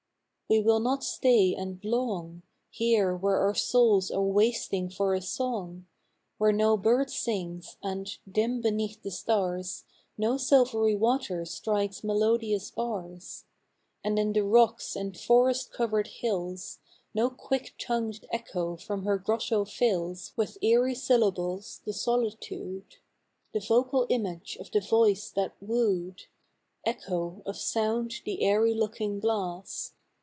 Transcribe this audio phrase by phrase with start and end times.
[0.53, 5.85] We will not stay and long, Here where our souls are wasting for a song;
[6.37, 9.85] Where no bird sings; and, dim beneath the stars,
[10.17, 13.45] No silvery water strikes melodious bars;
[14.03, 16.79] And in the rocks and forest covered hills
[17.13, 22.97] No quick tongued echo from her grotto fills With eery syllables the solitude
[23.53, 26.23] The vocal image of the voice that wooed
[26.85, 29.93] Echo, of sound the airy looking glass.